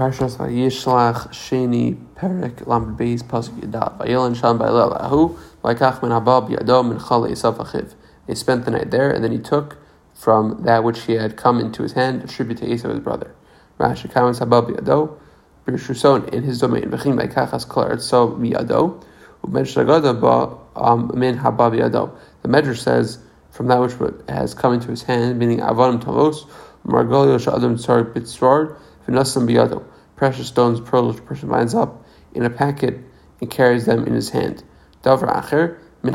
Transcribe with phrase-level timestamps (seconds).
[0.00, 6.48] Parshas Vayishlach Sheni Perik Lamed Beis Pasuk Yadav Vayilan Sham Bailel Ahu Vaikach Min Habab
[6.48, 7.92] Yadom Min Chal Esav Achiv.
[8.26, 9.76] They spent the night there, and then he took
[10.14, 13.34] from that which he had come into his hand, a tribute to Esau his brother.
[13.78, 15.18] Rashi comments Habab Yado
[15.66, 16.84] Birshuson in his domain.
[16.84, 19.04] V'chim Vaikachas Kol Eretzo Miyado
[19.44, 22.16] Uben Shagada Ba um, Min Habab Yado.
[22.40, 23.18] The Medrash says
[23.50, 23.92] from that which
[24.30, 26.48] has come into his hand, meaning Avanim Tavos
[26.86, 28.78] Margolio Shadam Tsar Bitzrard
[29.10, 29.82] Vinasam biyado,
[30.16, 32.98] precious stones, pearls, which a person binds up in a packet
[33.40, 34.62] and carries them in his hand.
[35.02, 36.14] Davra acher min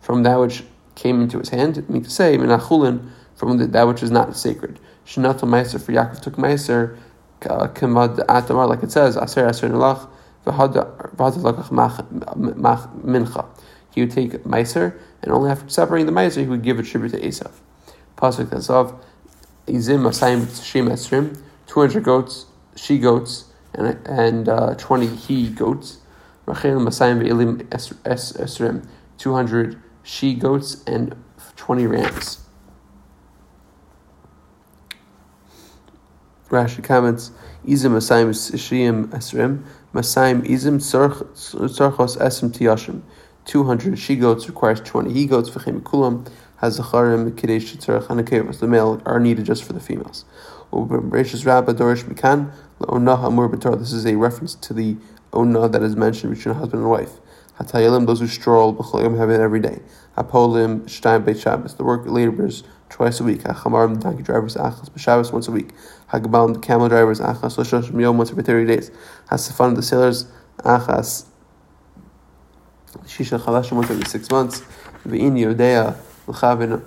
[0.00, 0.62] from that which
[0.94, 2.58] came into his hand, mean to say, min
[3.34, 4.78] from that which is not sacred.
[5.06, 6.98] Shinato meiser, for Yaakov took meiser,
[7.48, 10.08] uh, kamad atamar, like it says, aser aser nalach,
[13.04, 13.46] mincha.
[13.90, 17.12] He would take meiser, and only after separating the meiser, he would give a tribute
[17.12, 17.52] to Esav.
[18.16, 18.98] Pasuk Tazav,
[19.66, 25.98] Izim Asayim Shim Esrim, 200 goats, she goats, and, and uh, 20 he goats.
[26.46, 27.22] Rachel Masayim
[27.68, 31.16] Esrim, 200 she goats and
[31.56, 32.38] 20 rams.
[36.48, 37.32] Rashi comments,
[37.66, 43.02] Izim Masayim Shiyim Esrim, Masayim Izim Tzarchos Esrim Tiyashim.
[43.46, 46.28] 200 she goats requires 20 he goats, V'chem Kulam,
[46.58, 50.24] has Zacharim, Kadesh Tzarech, and The male are needed just for the females.
[50.72, 51.34] This
[53.92, 54.96] is a reference to the
[55.32, 57.20] ona that is mentioned between a husband and wife.
[57.58, 59.80] Hatayalim, those who stroll, b'cholim, have it every day.
[60.16, 63.42] Hapolim, shtayim, beit Shabbos, the work laborers twice a week.
[63.44, 65.70] Hachamarim, the donkey drivers, achas, b'Shabbos, once a week.
[66.12, 68.90] Hagabalim, the camel drivers, achas, l'shosh, miyom, once every 30 days.
[69.30, 70.26] Hasafan, the sailors,
[70.58, 71.26] achas,
[73.04, 74.60] shisha, chalashim, once every six months.
[75.06, 75.96] V'in yodea,
[76.26, 76.82] l'chavin,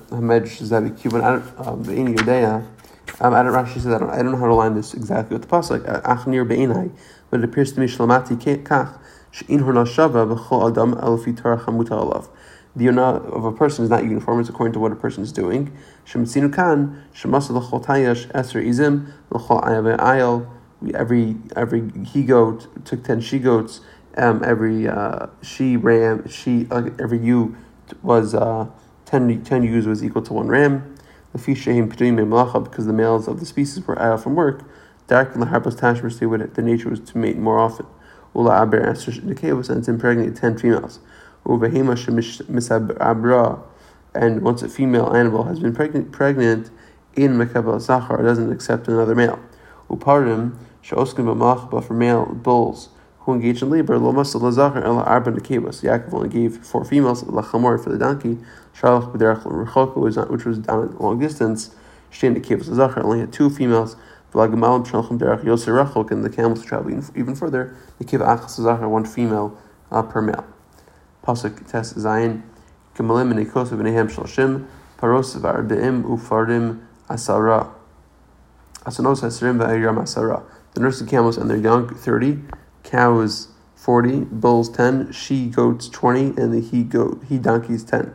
[3.22, 5.36] um, I don't Rashi says I don't, I don't know how to line this exactly
[5.36, 6.04] with the pasuk.
[6.04, 6.92] Achnir be'inai,
[7.30, 9.00] but it appears to me shlamati kach
[9.32, 12.30] she'in hor shava b'chol adam elfi tarach alav.
[12.76, 15.76] The of a person is not uniform; it's according to what a person is doing.
[16.06, 20.48] Shemitzinu kan shemasa l'chol tayash eser izim l'chol ayal
[20.94, 23.82] Every every he goat took ten she goats.
[24.16, 27.56] Um, every uh, she ram she uh, every ewe
[28.02, 28.68] was uh,
[29.10, 30.96] 10, 10 ewes was equal to one ram
[31.34, 31.40] the
[32.64, 34.64] because the males of the species were out from work,
[35.08, 37.86] dark and the harpos tashmers would the nature was to mate more often.
[38.36, 38.96] Ula aber
[39.56, 41.00] was and impregnate ten females.
[44.16, 46.72] And once a female animal has been pregnant, pregnant
[47.16, 49.40] in Mekabel Zachar, doesn't accept another male.
[49.90, 52.90] Uparim, Shoskin B'mach, for male bulls
[53.30, 55.84] who engaged in labor, Lo Masal Lazachar Ela Arba Nekebas.
[55.84, 58.38] Yaakov only gave four females, Lachamor for the donkey,
[58.76, 61.76] Shalach B'derach Rechoka, which was down a long distance,
[62.12, 63.96] Shtein Nekebas Lazachar only had two females,
[64.34, 67.76] Vlagamalim Shalchim Derach Yoser Rachok, and the camels traveling even further,
[68.06, 69.58] give Achas Lazachar one female
[69.92, 70.46] uh, per male.
[71.24, 72.42] Pasuk Tes Zayin,
[72.96, 74.66] Kamalim and Ekosa B'nehem Shalshim,
[74.98, 77.70] Paros V'arbeim Ufardim Asara.
[78.86, 80.44] Asanos Asrim V'ayram Asara.
[80.74, 82.40] The nursing camels and their young 30,
[82.90, 88.14] cows 40, bulls 10, she goats 20, and the he goat he donkeys 10.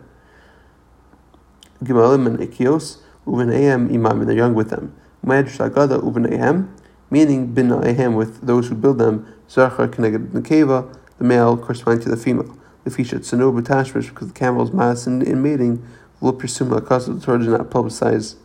[1.83, 4.95] Gimalim and Ikios, Uvenehem imam, and they're young with them.
[5.23, 6.69] Med Shagada Uvenehem,
[7.11, 12.17] meaning Binaehem with those who build them, Zachar connected Nekeva, the male corresponding to the
[12.17, 12.57] female.
[12.85, 15.87] The feature Tsano Batashmish, because the camel's mass in, in mating
[16.21, 18.37] will presume a cause of the Torah did not publicize,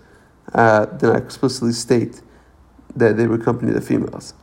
[0.53, 2.21] uh, did not explicitly state
[2.95, 4.33] that they would accompany the females.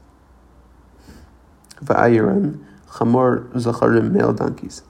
[1.85, 4.83] Va'ayiran, Chamor Zacharim, male donkeys.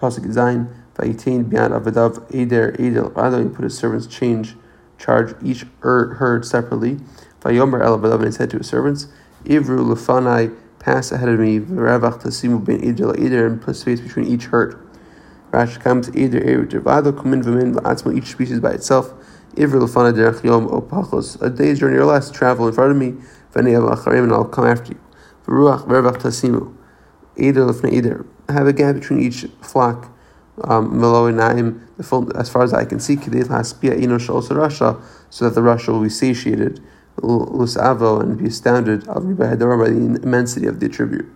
[0.00, 4.56] Pasuk Zayin, Vayitain Bian Avadav Eder Edel Rado, he put his servants change,
[4.98, 6.98] charge each er, herd separately.
[7.40, 9.06] Vayomer El Avadav, and he said to his servants,
[9.44, 14.26] Ivru Lufanai, pass ahead of me, Varavach Tasimu Ben Edel Eder, and put space between
[14.26, 14.78] each herd.
[15.50, 19.12] Rash comes Eder Eder Vado, Kumin Vamin, Va'atzmo, each species by itself.
[19.54, 22.96] Ivru Lufana Derech Yom O Pachos, a day's journey or less, travel in front of
[22.96, 23.14] me,
[23.54, 25.07] Acharim, and I'll come after you.
[25.48, 26.74] Ruach vervach tasimu.
[27.36, 28.26] Eder lefnei eder.
[28.48, 30.10] Have a gap between each flock.
[30.64, 35.00] Um, the full, as far as I can see, rasha,
[35.30, 36.80] so that the rasha will be satiated,
[37.18, 41.30] lusavo, and be astounded by the immensity of the tribute.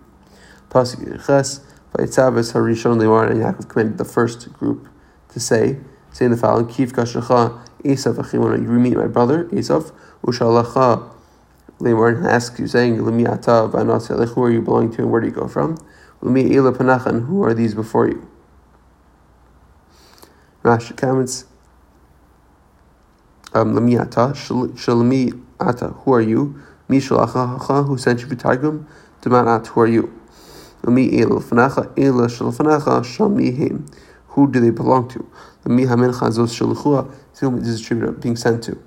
[0.69, 1.61] Vayitzaves
[2.53, 4.89] harishon leor, and Yaakov commanded the first group
[5.29, 5.77] to say,
[6.11, 9.93] saying the following: Kif kashacha Esav achimona, you meet my brother Esav,
[10.25, 11.13] ushalacha
[11.79, 13.25] Lamar asks you, saying, Lumi
[14.33, 15.77] who are you belonging to and where do you go from?
[16.21, 18.29] Lumi panachan, who are these before you?
[20.63, 21.45] Rashi comments,
[23.53, 24.33] um, Lumi ata,
[25.59, 26.61] ata, who are you?
[26.89, 28.87] Mishalachacha, who sent you for Targum,
[29.21, 30.19] Demanat, who are you?
[30.83, 31.41] Lami Ela
[31.97, 32.27] Ela.
[34.27, 35.31] Who do they belong to?
[35.65, 38.77] Lami Hamincha Zos Shaluchua, to whom is distributed, being sent to.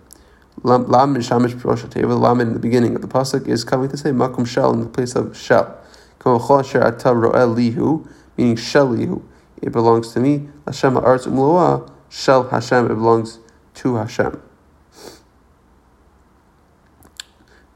[0.63, 4.11] Lam Shamish Prosha Teva, Lam in the beginning of the Pasuk is coming to say
[4.11, 5.79] Makum Shel in the place of Shel.
[6.19, 9.23] Kamachol Asher Ata Ro'el Lihu, meaning Shel Lihu.
[9.63, 10.49] It belongs to me.
[10.67, 13.39] Hashem Arz Umloa, Shel Hashem, it belongs
[13.75, 14.41] to Hashem.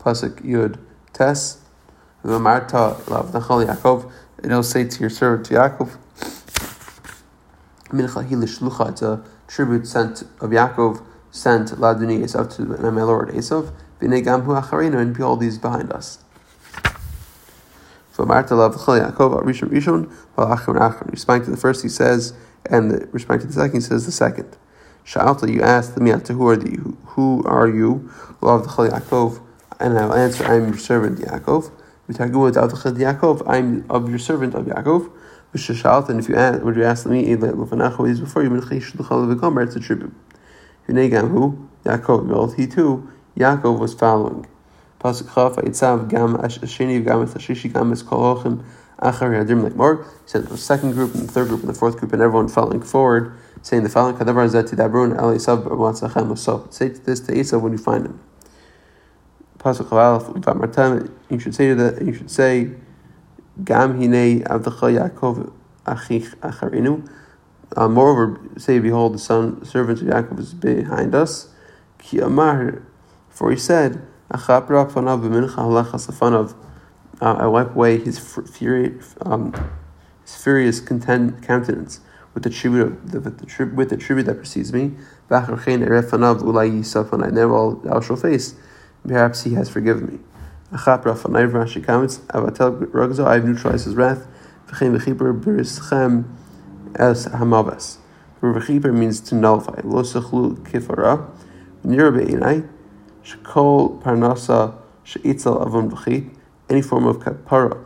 [0.00, 0.78] Pasuk Yud
[1.12, 1.58] Tes.
[2.22, 4.10] Marta Lav Nachal Yaakov.
[4.42, 5.96] And he'll say to your servant to Yaakov,
[7.88, 13.72] Mincha Hilishlucha, it's a tribute sent of Yaakov sent Laduni Esav to my lord Esav,
[14.00, 16.18] B'nei Gamhu Acharina, and behold, these behind us.
[18.18, 18.56] Responding to
[21.50, 22.34] the first, he says,
[22.66, 24.56] and responding to the second, he says the second.
[25.06, 26.98] Sha'alta, you asked the Miyata, who are you?
[27.06, 28.10] Who are you?
[28.40, 29.40] Lav Nachal Yaakov,
[29.78, 31.70] and I will answer, I am your servant Yaakov.
[32.08, 35.10] Yaakov, I'm of your servant of Yaakov.
[35.52, 40.14] And if you ask, would you ask me, is before you, it's a tribute.
[40.90, 41.69] Who?
[41.84, 42.56] Yaakov.
[42.56, 44.46] He too, Yaakov was following.
[45.00, 48.62] Pasuk Chaf, Gam, Asheni, Gam, Ashishi, Gam, Kolochim,
[48.98, 50.04] Achar, Yadim, like more.
[50.04, 52.48] He said the second group, and the third group, and the fourth group, and everyone
[52.48, 53.32] following forward,
[53.62, 57.72] saying the following, Kadavar Zeti Dabrun, Ali Sab, Watzachem, so say this to Esau when
[57.72, 58.20] you find him.
[59.58, 62.70] Pasuk Chaval, you should say that you should say
[63.64, 65.52] Gam Hine Avdecha Yaakov
[65.87, 67.08] Achich Acharinu.
[67.76, 71.49] Uh, moreover, say, Behold, the son servant of Yaakov is behind us.
[71.99, 72.82] Ki Amar,
[73.28, 74.06] for he said.
[74.32, 74.38] Uh,
[77.20, 79.52] I wipe away his fury, um,
[80.22, 82.00] his furious content, countenance
[82.34, 84.94] with the tribute the, with the, tri- with the tribute that precedes me.
[85.28, 85.40] And
[87.34, 88.55] never I'll show face
[89.06, 90.19] Perhaps he has forgiven me.
[90.73, 90.76] I
[93.34, 94.26] have neutralized his wrath.
[96.94, 97.98] Es hamavas.
[98.42, 99.81] V'chiper means to nullify.
[99.84, 101.31] Lo sechlu kifara.
[101.84, 102.69] Nira be'inai.
[103.25, 106.34] Shekol parnasa she'itzel avon v'chit.
[106.69, 107.84] Any form of kapara,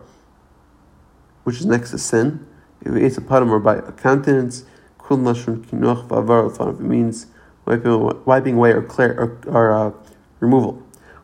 [1.45, 2.47] which is next to sin.
[2.83, 4.65] If ate a padam or by a countenance,
[4.99, 7.27] kul nashun kinuach v'avar It means
[7.65, 9.93] wiping, wiping away or, clear, or, or uh,
[10.41, 10.83] removal.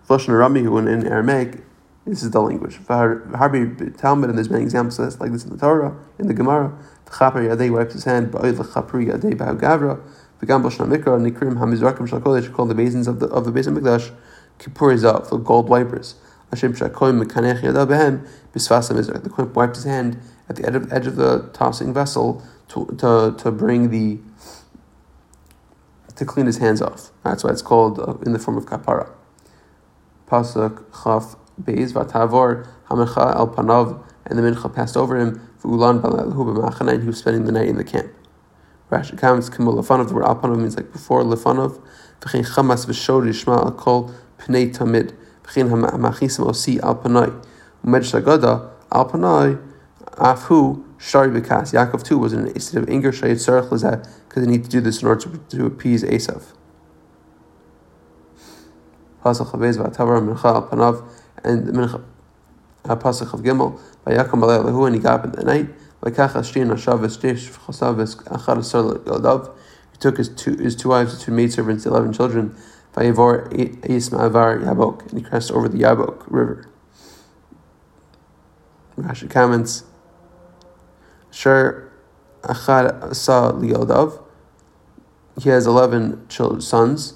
[0.09, 1.62] Lashon Rami, when in Aramaic,
[2.11, 2.77] this is the language.
[2.79, 6.77] Harbi Talmud, and there's many examples like this in the Torah, in the Gemara.
[7.07, 10.01] V'chaper Yadei wipes his hand, ba'oid l'chapri Yadei ba'u gavra,
[10.43, 13.77] v'gam b'shna mikra, nikrim hamizrakim shal kodesh, called the basins of the, of the basin
[13.77, 14.11] Mikdash,
[14.59, 16.17] kippur zav, the gold wipers.
[16.51, 19.23] Hashem shakoim mekanech yadav behem, bisvasa mizrak.
[19.23, 20.19] The Kohen wiped his hand
[20.49, 24.19] at the edge of, edge of the tossing vessel to, to, to bring the,
[26.17, 27.13] to clean his hands off.
[27.23, 29.13] That's why it's called uh, in the form of kapara.
[30.27, 35.41] Pasuk Chaf Beis Vatavor Hamecha El Panav, and the Mincha passed over him.
[35.62, 38.11] V'ulan Balalhu B'machana, and he was spending the night in the camp.
[38.91, 40.09] Rashi comments Kimul Lefanov.
[40.09, 41.81] The word Al Panav means like before Lefanov.
[42.21, 45.15] V'chein Chamas V'shod Yishma Al Kol Pnei Tamid.
[45.45, 47.31] V'chein Hamachisim Osi Al Panai.
[47.85, 49.63] Umed Shagada Al Panai
[50.13, 51.73] Afhu Shari Bekas.
[51.73, 53.13] Yaakov too was in a state of anger.
[53.13, 56.53] Shayit Sarach Lazat because they need to do this in order to, to appease Esav.
[59.25, 61.09] Pasach Chavez V'atavar Mincha Panav,
[61.45, 62.05] and the Mincha
[62.85, 65.69] Pasach of Gimel, Vayakam Alei Lehu, and he got up in the night,
[66.03, 66.11] he
[69.99, 72.56] took his two, his two wives, his two maidservants, eleven children,
[72.94, 73.53] Vayavor
[73.89, 76.70] Eis Ma'avar Yabok, and he crossed over the Yabok river.
[78.97, 79.85] Rashi comments,
[81.31, 81.93] Sure,
[82.43, 84.23] Achad Asa Lieldav,
[85.39, 87.15] he has eleven children, sons,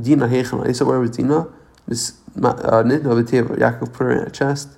[0.00, 1.48] Dina Hechan Isa, where was Dina?
[1.86, 4.68] This uh, Nidna B'Tev, Yaakov put her in a chest.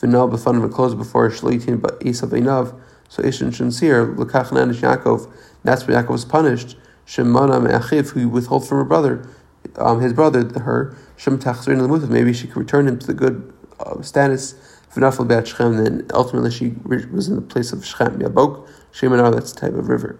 [0.00, 2.78] V'nal b'fan of clothes before Shloitin, but V'inav.
[3.08, 4.14] So Ishan shouldn't see her.
[4.16, 5.30] L'kach Nanish Yaakov.
[5.62, 6.76] That's where Yaakov was punished.
[7.06, 9.28] Shemana Me'achiv, who withholds from her brother,
[9.76, 10.96] um, his brother, her.
[11.16, 12.08] Shem Tachzrin Lemutav.
[12.08, 14.54] Maybe she could return him to the good uh, status.
[14.94, 15.76] V'nafal Be'at Shechem.
[15.76, 18.20] Then ultimately she was in the place of Shechem.
[18.20, 18.68] Yabok.
[18.92, 20.18] Shemanar, that's the type of river.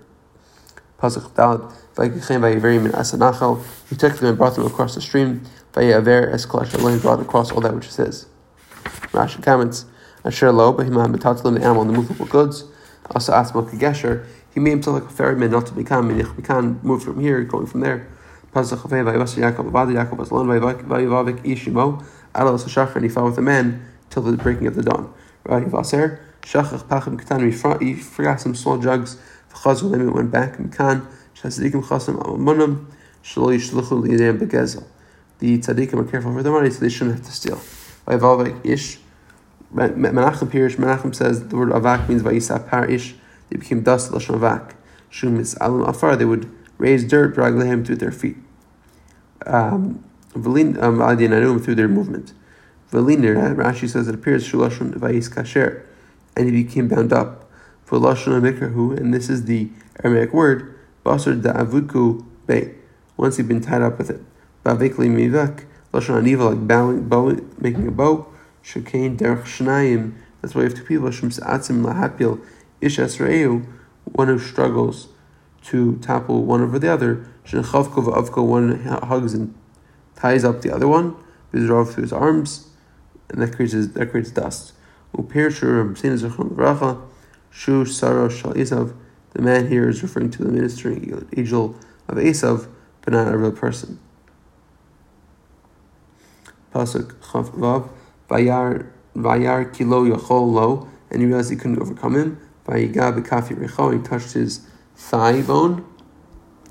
[1.01, 1.73] Pasuk Dalad.
[3.89, 5.43] He took them and brought them across the stream.
[5.75, 8.27] Vayaver brought across all that which it says.
[9.13, 9.87] Rashi comments,
[10.25, 12.65] Asher lo, but he him the animal and the movable goods.
[13.11, 16.81] Also Asma Kagesher, he made himself like a ferryman not to become, and we can
[16.83, 18.09] move from here, going from there.
[18.53, 22.05] Pasuk Chavei, Vayavasa Yaakov, Avada Yaakov was alone, Vayavavik Ishimo,
[22.35, 25.13] Adal Shachar, and he fought with the man till the breaking of the dawn.
[25.45, 29.19] Vayivaser, Shachach Pachim Katan, he forgot some small jugs,
[29.53, 32.87] V'chazul, and went back, and Mikan, Shazdikim Chasim Amamunam,
[33.25, 34.85] Shlo Yishluchu Liyadim Begezel.
[35.39, 37.61] The tzaddikim are careful for their money, so they shouldn't have to steal.
[38.65, 38.99] Ish.
[39.75, 43.15] Menachem Pirish, Menachem says the word avak means vayisa par ish.
[43.51, 44.75] They became dust, lashon avak.
[45.11, 46.17] Shum is alam afar.
[46.17, 47.55] They would raise dirt, drag
[47.87, 48.37] to their feet.
[49.47, 52.33] Um, Velin um, through their movement.
[52.91, 55.85] Veliner, Rashi says it appears shulashon vayis kasher,
[56.37, 57.51] and he became bound up.
[57.85, 59.69] For lashon amikrahu, and this is the
[60.03, 60.75] Aramaic word
[61.05, 62.75] basar da'avuku be.
[63.17, 64.21] Once he'd been tied up with it.
[64.65, 68.27] Ba'vikli mivak, lashon aniva, like bowing, bowing, making a bow.
[68.63, 70.15] Shekain derech shnayim.
[70.41, 71.11] That's why you have two people.
[71.11, 72.41] Shem sa'atzim lahapil
[72.81, 73.67] ish esreu,
[74.05, 75.09] one who struggles
[75.65, 77.27] to topple one over the other.
[77.45, 79.55] Shen chavko va'avko, one hugs and
[80.17, 81.17] ties up the other one,
[81.53, 82.69] Bizrov through his arms,
[83.29, 84.73] and that creates that creates dust.
[87.51, 88.95] Shu Saro Shal Isav.
[89.31, 91.77] The man here is referring to the ministering angel
[92.09, 92.69] of Esav,
[93.03, 94.01] but not a real person.
[96.75, 97.89] Pasuk Chav Vav
[98.29, 102.41] Vayar Vayar Kilo Yachol Lo, and he realized he couldn't overcome him.
[102.67, 104.67] Vayiga Bekafi Recho, he touched his
[104.97, 105.85] thigh bone,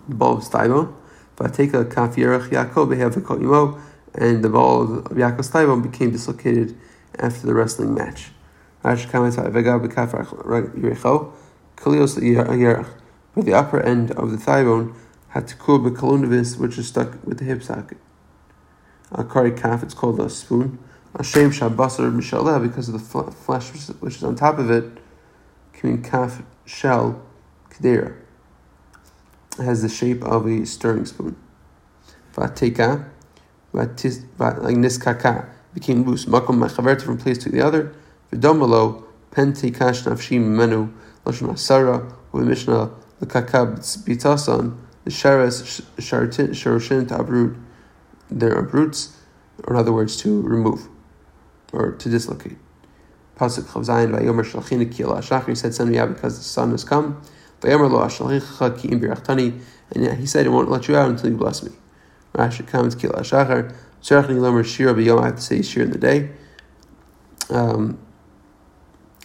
[0.09, 0.93] the ball of his thigh bone.
[1.37, 3.79] Vateka Kaf Yerach Yaakov Imo,
[4.13, 6.77] and the ball of Yaakov's thigh bone became dislocated
[7.17, 8.31] after the wrestling match.
[8.83, 11.31] Rashi comments Vega Bekaf Yerecho,
[11.77, 12.89] Kalios Yerach,
[13.33, 14.93] but the upper end of the thigh bone
[15.29, 17.97] had to cool Bekalundavis, which is stuck with the hip socket.
[19.13, 20.79] Akari Kaf, it's called a spoon.
[21.15, 24.85] Hashem Shabbasar Mishaleh, because of the flesh which is on top of it,
[25.73, 27.21] coming Kaf Shell
[27.69, 28.15] Kedera
[29.57, 31.35] has the shape of a stirring spoon.
[32.33, 33.07] Vateka,
[33.71, 36.25] like niskaka, became loose.
[36.25, 37.93] Makom machaverta from place to the other.
[38.31, 40.91] V'domalo, pente kash nafshim menu,
[41.25, 42.91] lashon asara, u'mishnah,
[43.21, 47.55] l'kakab bitasan, the shares sharoshin uproot
[48.39, 49.17] their roots,
[49.63, 50.87] or in other words, to remove,
[51.71, 52.57] or to dislocate.
[53.37, 57.21] Pasuk Chavzayin Vayomer Shalchina Ki Shachri said, Send me out because the sun has come.
[57.65, 57.79] And
[60.19, 61.71] he said, I won't let you out until you bless me.
[62.33, 63.73] Rashi comments, Kila Shachar.
[64.01, 66.31] Certainly, Lomer Shira B'yom, I have to say Shir in the day.
[67.49, 67.97] Um,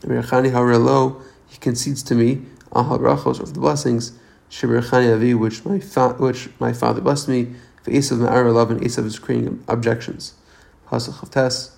[0.03, 4.13] he concedes to me, Ahal Brachos, of the blessings,
[4.51, 7.55] Shibirchani Avi, which my, fa- which my father blessed me,
[7.89, 10.35] for Esav Ma'ar love, and Esav is creating objections.
[10.89, 11.71] Pasach Chavtes,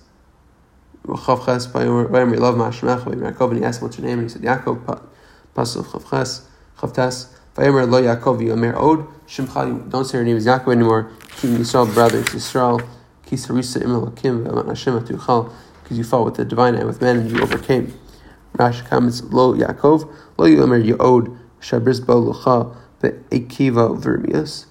[1.05, 4.19] Chavches, Vayomer love Ma'ashemach, Vayomer Yaakov, and he asked, What's your name?
[4.19, 5.01] And he said, Yaakov,
[5.55, 6.45] Pasach Chavches,
[6.77, 11.47] Chavtas, Vayomer lo Yaakov Yomer Od, Shimcha, don't say her name is Yaakov anymore, Ki
[11.47, 12.85] Yisrael brothers, Yisrael,
[13.25, 15.53] Ki Sarisa Imel Akim, Hashem Atuchal,
[15.83, 17.93] because you fought with the divine and with men and you overcame.
[18.57, 24.65] Rashi comments, Lo Yaakov, Lo Yomer Yod, Shabris Bo Lucha, Be'ekiva Vermius.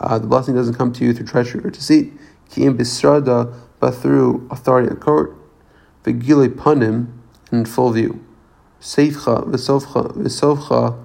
[0.00, 2.12] Uh, the blessing doesn't come to you through treachery or deceit.
[2.50, 5.36] Ki im bisrada, but through authority and court.
[6.04, 7.12] V'gile panim,
[7.50, 8.24] in full view.
[8.80, 11.04] Seifcha, v'sofcha, v'sofcha,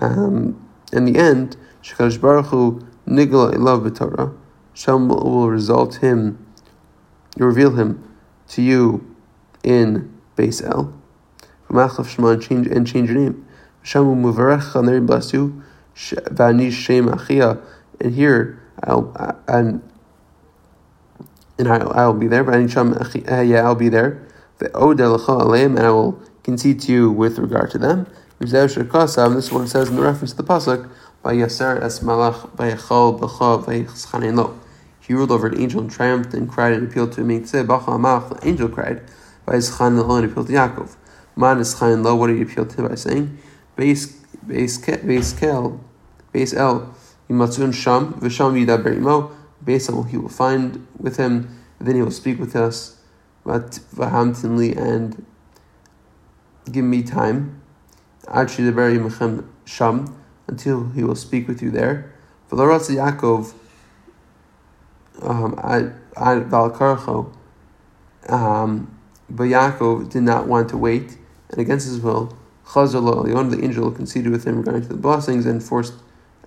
[0.00, 4.36] um, in the end, Shekadosh Baruch Hu nigla elav b'Torah.
[4.74, 6.46] Shem will result him,
[7.36, 8.02] reveal him
[8.48, 9.16] to you
[9.62, 10.92] in Beis El.
[11.68, 13.46] V'machlav Shema and change and change your name.
[13.82, 15.62] Shem will muvarech and there bless you.
[15.96, 17.62] V'anish Shem Achia
[18.00, 19.12] and here I'll
[19.46, 19.82] and
[21.58, 22.48] and I'll, I'll be there.
[22.50, 24.26] Uh, yeah I'll be there.
[24.60, 28.06] And I will concede to you with regard to them.
[28.38, 30.88] This is what it says in the reference to the pasuk
[31.22, 31.34] by
[32.56, 34.58] by lo.
[35.00, 37.28] He ruled over an angel and triumphed and cried and appealed to him.
[37.30, 37.90] He said, "Bacha.
[37.90, 39.02] The angel cried
[39.44, 39.68] by and
[40.24, 40.96] appealed to Yaakov.
[41.36, 41.58] Man.
[42.18, 43.38] What did he appeal to by saying?
[43.76, 44.14] Beis
[45.38, 45.80] kel
[46.32, 46.94] beis el
[47.30, 49.30] yimatzun sham v'sham yidaber imo.
[49.64, 51.56] Beis el he will find with him.
[51.78, 52.98] Then he will speak with us.
[53.46, 55.24] Vahamtinli and
[56.70, 57.60] give me time
[59.64, 62.12] sham until he will speak with you there.
[62.50, 63.54] V'loratz Yaakov
[65.22, 67.32] um, Valkarcho,
[68.28, 71.16] um, but Yaakov did not want to wait,
[71.50, 75.62] and against his will, Chazal the angel, conceded with him regarding to the blessings and
[75.62, 75.94] forced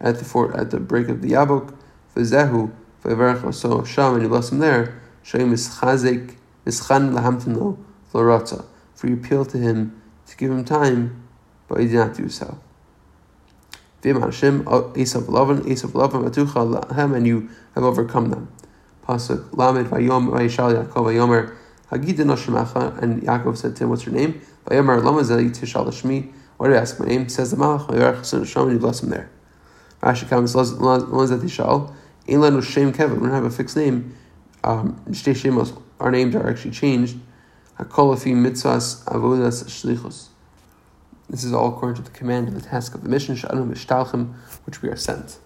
[0.04, 1.76] at the fort at the break of the Yabok.
[2.16, 2.72] V'zehu
[3.04, 5.02] v'yvarach so Sham, and he blessed him there.
[5.24, 7.78] Shem is chazik mischan lahamtino
[8.14, 8.66] floratza.
[8.94, 11.24] For you appeal to him to give him time
[11.74, 12.60] but he did not do so.
[14.02, 18.52] Vim Hashem, Esav Lavan, Esav Lavan, Matucha Lahem, and you have overcome them.
[19.08, 21.56] Pasuk Lamed Vayom Vayishal Yaakov Vayomer
[21.90, 26.32] Hagidin Oshemacha, and Yaakov said to him, "What's your name?" Vayomer Lama Zeli Tishal Shmi.
[26.58, 27.28] Why did I ask my name?
[27.28, 29.30] Says the Malach Vayarach Hashem, and you bless him there.
[30.04, 31.96] Rashi comes Lonzat Tishal,
[32.28, 34.14] Elanu Shem Kevin, we don't have a fixed name.
[34.66, 35.02] Um,
[36.00, 37.18] our names are actually changed.
[37.80, 40.28] Hakolafi mitzvahs avodas shlichus.
[41.30, 43.38] This is all according to the command and the task of the mission,
[44.66, 45.40] which we are sent.